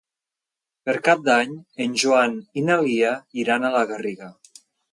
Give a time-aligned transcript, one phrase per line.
[0.89, 1.53] Per Cap d'Any
[1.85, 3.15] en Joan i na Lia
[3.45, 4.35] iran a la Garriga.